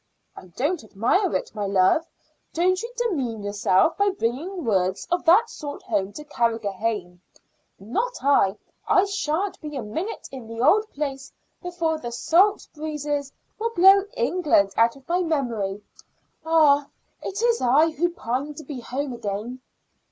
"I 0.35 0.47
don't 0.47 0.83
admire 0.83 1.35
it, 1.35 1.53
my 1.53 1.67
love. 1.67 2.07
Don't 2.53 2.81
you 2.81 2.91
demean 2.97 3.43
yourself 3.43 3.97
by 3.97 4.09
bringing 4.09 4.65
words 4.65 5.07
of 5.11 5.25
that 5.25 5.47
sort 5.47 5.83
home 5.83 6.11
to 6.13 6.23
Carrigrohane." 6.23 7.19
"Not 7.79 8.13
I. 8.23 8.57
I 8.87 9.05
shan't 9.05 9.61
be 9.61 9.75
a 9.75 9.83
minute 9.83 10.27
in 10.31 10.47
the 10.47 10.59
old 10.59 10.89
place 10.89 11.31
before 11.61 11.99
the 11.99 12.11
salt 12.11 12.67
breezes 12.73 13.31
will 13.59 13.69
blow 13.75 14.03
England 14.17 14.73
out 14.75 14.95
of 14.95 15.07
my 15.07 15.21
memory. 15.21 15.83
Ah! 16.43 16.89
it's 17.21 17.61
I 17.61 17.91
who 17.91 18.09
pine 18.09 18.55
to 18.55 18.63
be 18.63 18.79
home 18.79 19.13
again." 19.13 19.61